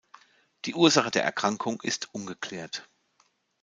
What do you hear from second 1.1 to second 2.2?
der Erkrankung ist